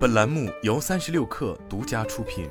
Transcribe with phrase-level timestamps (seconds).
[0.00, 2.48] 本栏目由三十六氪独家出品。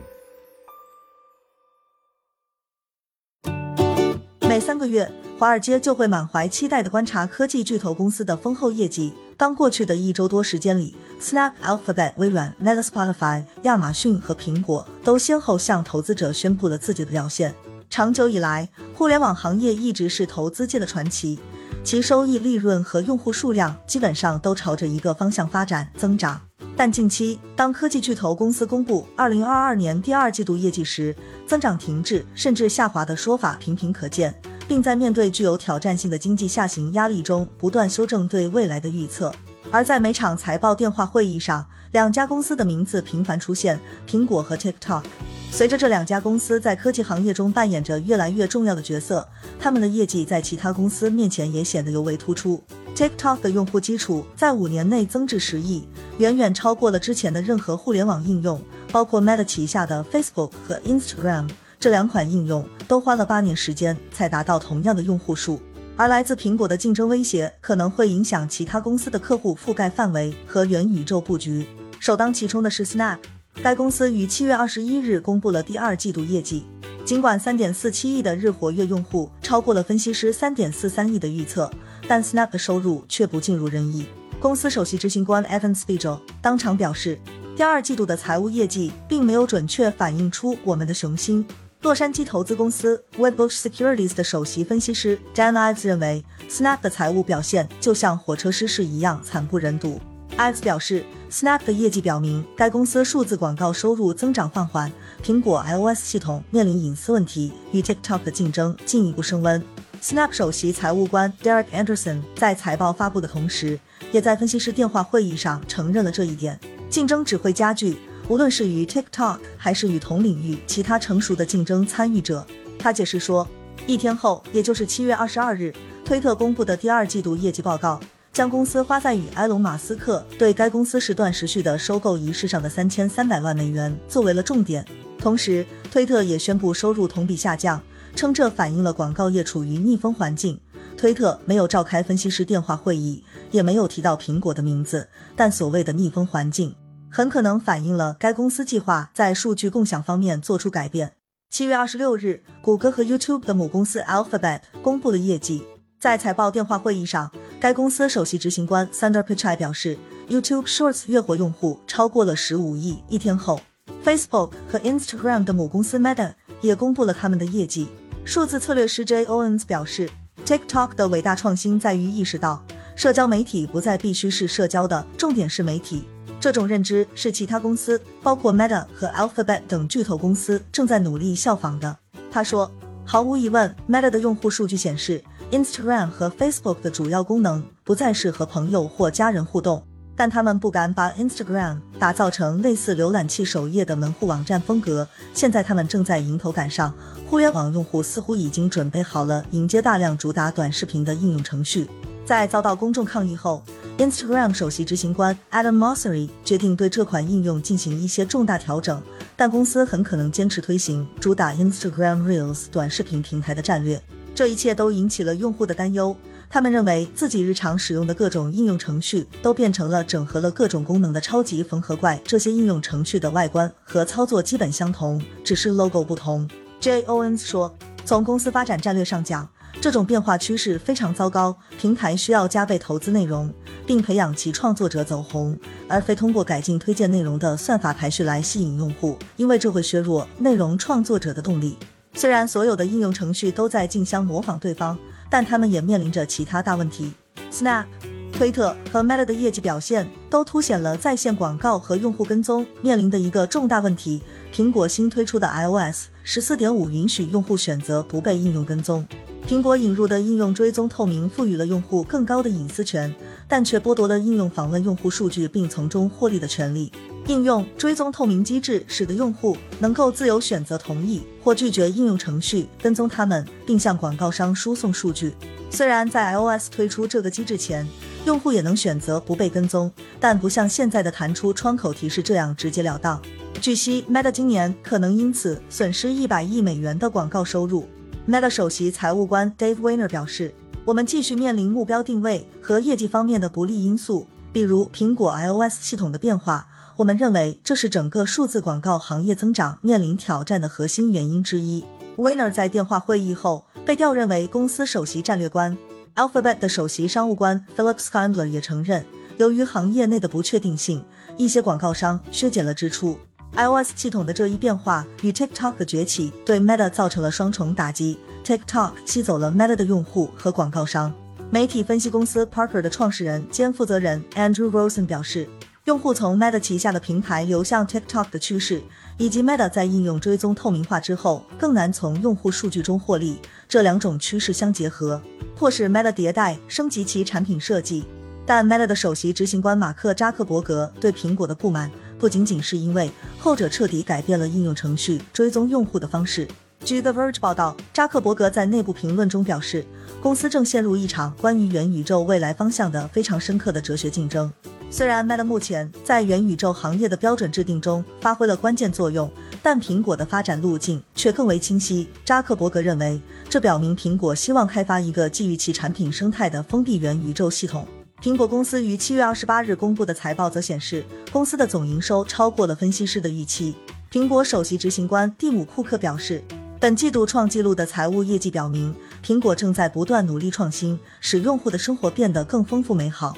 [4.41, 9.15] 每三个月，华尔街就会满怀期待的观察科技巨头公司的丰厚业绩。
[9.35, 17.55] 当过去的一周多时间里，Snap、Alphabet、微软、Meta、Spotify、亚马逊和苹果都先后向投资者宣布了自己的表现。
[17.89, 21.39] 长久以来，互联网行业一直是投资界的传奇，
[21.83, 26.48] 其收益、利润和用户数量基本上都朝着一个方向发展增长。
[26.79, 31.13] 但近期，当科技巨头公司公布二零二二年第二季度业绩时，
[31.45, 34.33] 增长停滞甚至下滑的说法频频可见，
[34.65, 39.29] 并在面对具有挑战性的经济下行压力中，不断修正对未来的预测。
[39.69, 43.77] 而在每场财报电话会议上，两家公司的名字频繁出现：
[44.07, 45.03] 苹果和 TikTok。
[45.51, 49.27] 随着这两家公司在科技行业中扮演着越来越重要的角色，
[49.59, 52.63] 他们的业绩在其他公司面前也显得尤为突出。
[52.95, 58.61] TikTok 的用户基础在五年内增至十亿，远远超过了之前的任何互联网应用，
[58.91, 61.49] 包括 Meta 旗下的 Facebook 和 Instagram。
[61.79, 65.61] 这两款应用都花了八年时间才达到同样的用户数。
[65.95, 71.65] 而来自苹果的竞争威胁可能会影响其他公司的客户覆盖范围和元宇宙布局。
[71.99, 73.17] 首当其冲的是 Snap，
[73.61, 76.65] 该公司于七月二十一日公布了第二季度业绩。
[77.05, 81.71] 尽管三点四七亿的日活跃用户超过了分析师三点四三亿的预测。
[82.09, 84.07] 但 Snap 的收入却不尽如人意。
[84.39, 87.19] 公司首席执行官 Evan Spiegel 当场表示，
[87.55, 91.45] 第二季度的财务业绩并没有准确反映出我们的雄心。
[91.81, 100.01] 洛杉矶投资公司 Wedbush Securities 的首席分析师 Dan Ives 认为，Snap 的财务表现就像火车失事一样惨不忍睹。
[100.35, 104.91] Ives 表示，Snap 的业绩表明该公司数字广告收入增长放缓，
[105.23, 109.61] 苹果 iOS 系统面临隐私问题，与 TikTok 的竞争进一步升温。
[110.01, 113.77] Snap 首席财务官 Derek Anderson 在财报发布的同时，
[114.13, 116.57] 也在分析师电话会议上承认了这一点。
[116.89, 117.97] 竞争只会加剧，
[118.29, 122.45] 无论是与 TikTok 还是与同领域其他成熟的竞争参与者。
[122.77, 123.45] 他解释说，
[123.85, 125.73] 一天后，也就是七月二十二日，
[126.05, 127.99] 推特公布的第二季度业绩报告，
[128.31, 134.85] 将公司花在与埃隆·马斯克对该公司时断时续的收购仪式上的三千三百万美元作为了重点。
[135.19, 137.81] 同时，推特也宣布收入同比下降。
[138.15, 140.59] 称这反映了广告业处于逆风环境。
[140.97, 146.75] 推特没有召开分析师电话会议，也没有提到苹果的名字，但所谓的逆风环境，
[147.09, 151.13] 很可能反映了该公司计划在数据共享方面做出改变。
[151.49, 155.63] 七月二十六日，谷歌和 YouTube 的母公司 Alphabet 公布了业绩。
[155.99, 159.97] 在财报电话会议上，该公司首席执行官 Sundar Pichai 表示
[160.29, 163.01] ，YouTube Shorts 月活用户超过了十五亿。
[163.07, 163.59] 一天后
[164.03, 167.87] ，Facebook 和 Instagram 的母公司 Meta 也公布了他们的业绩。
[168.25, 170.09] 数字策略师 J Owens 表示
[170.45, 172.63] ，TikTok 的伟大创新在于意识到，
[172.95, 176.03] 社交媒体不再必须是社交的，重点是媒体。
[176.39, 181.97] 这种认知是其他公司，包括 Meta 和 Alphabet 等巨头公司正在努力效仿的。
[182.31, 182.71] 他说，
[183.03, 185.21] 毫无疑问，Meta 的用户数据显示
[185.51, 189.83] ，Instagram 和 Facebook 的主要功能不再是和朋友或家人互动。
[190.19, 195.07] 但他们不敢把 Instagram 打造成类似浏览器首页的门户网站风格。
[195.33, 196.93] 现在他们正在迎头赶上，
[197.25, 201.87] 互联网用户似乎已经准备好了迎接大量主打短视频的应用程序。
[202.25, 203.63] 在遭到公众抗议后
[203.97, 209.01] ，Instagram 首席执行官 Adam Mosseri 决定对这款应用进行一些重大调整，
[209.37, 214.01] 但公司很可能坚持推行主打 Instagram Reels 短视频平台的战略。
[214.35, 216.13] 这一切都引起了用户的担忧。
[216.51, 222.19] 他们认为自己日常使用的各种应用程序都变成了整合了各种功能的超级缝合怪。
[222.25, 226.49] 这些应用程序的外观和操作基本相同，只是 logo 不同。
[226.79, 227.71] J O N S 说
[228.03, 229.47] ：“从公司发展战略上讲，
[229.79, 231.55] 这种变化趋势非常糟糕。
[231.79, 233.53] 平台需要加倍投资内容，
[233.85, 235.55] 并培养其创作者走红，
[235.87, 241.77] 而非通过改进推荐内容的算法排序来吸引用户，因为这会削弱内容创作者的动力。
[242.19, 244.97] 虽然所有的应用程序都在竞相模仿对方。”
[245.29, 247.13] 但他们也面临着其他大问题。
[247.51, 247.85] Snap、
[248.33, 254.23] 推特和 Meta 的业绩表现都凸显了在线广告和用户跟踪面临的一个重大问题。
[254.51, 259.05] 苹果新推出的 iOS 十四点五允许用户选择不被应用跟踪。
[259.47, 263.13] 苹果引入的应用追踪透明赋予了用户更高的隐私权，
[263.47, 266.91] 但却剥夺了应用访问用户数据并从中获利的权利。
[267.29, 275.35] 应用追踪透明机制使得用户能够自由选择同意或拒绝应用程序跟踪他们，并向广告商输送数据。
[275.69, 277.87] 虽然在 iOS 推出这个机制前，
[278.25, 283.21] 用户也能选择不被跟踪，但不像现在的弹出窗口提示这样直截了当。
[283.61, 287.87] 据悉，Meta 今年可能因此损失一百亿美元的广告收入。
[288.27, 290.51] Meta 首席财务官 Dave Winer 表示
[290.83, 296.65] ：“我们继续面临目标定位和业绩方面的不利因素，比如苹果 iOS 系统的变化。”
[296.99, 301.85] 我们认为这是整个数字广告行业增长面临挑战的核心原因之一。
[302.17, 305.77] Winner 在电话会议后被调任为公司首席战略官。
[306.15, 309.05] Alphabet 的首席商务官 Philip Schindler 也承认，
[309.37, 311.01] 由于行业内的不确定性，
[311.37, 313.17] 一些广告商削减了支出。
[313.55, 318.19] iOS 系统的这一变化与 TikTok 的崛起对 Meta 造成了双重打击。
[318.43, 321.13] TikTok 吸走了 Meta 的用户和广告商。
[321.49, 325.47] 媒体分析公司 Parker 的创始人兼负责人 Andrew Rosen 表示，
[325.85, 328.81] 用户从 Meta 旗下的平台流向 TikTok 的趋势，
[329.17, 333.37] 以及 Meta 在应用追踪透明化之后更难从用户数据中获利，
[333.67, 335.21] 这两种趋势相结合，
[335.55, 338.03] 迫使 Meta 迭代升级其产品设计。
[338.45, 341.89] 但 Meta 的首席执行官马克扎克伯格对苹果的不满，
[342.19, 343.09] 不仅仅是因为
[343.39, 346.47] 后者彻底改变了应用程序追踪用户的方式。
[346.83, 349.85] 据 The Verge 报道，扎克伯格在内部评论中表示，
[350.21, 354.51] 公司正陷入一场关于元宇宙未来方向的非常深刻的哲学竞争。
[354.91, 359.29] 虽然 Meta 目前在元宇宙行业的标准制定中发挥了关键作用，
[359.61, 362.07] 但苹果的发展路径却更为清晰。
[362.25, 367.87] 扎克伯格认为，这表明苹果希望开发一个基于其产品生态的封闭元宇宙系统。
[368.19, 373.75] 苹果公司于七月二十八日公布的财报则显示，公司的总营收超过了分析师的预期。
[374.11, 376.43] 苹果首席执行官蒂姆·库克表示。
[376.81, 383.35] 本季度创纪录的财务业绩表明，苹果正在不断努力创新，使用户的生活变得更丰富美好。